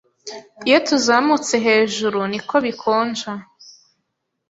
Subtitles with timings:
[0.67, 3.31] Iyo tuzamutse hejuru, niko bikonja.